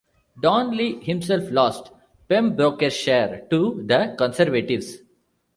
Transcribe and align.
Donnelly 0.41 0.99
himself 1.03 1.51
lost 1.51 1.91
Pembrokeshire 2.27 3.45
to 3.51 3.83
the 3.85 4.15
Conservatives. 4.17 4.97